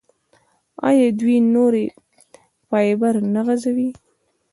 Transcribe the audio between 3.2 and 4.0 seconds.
نه غځوي؟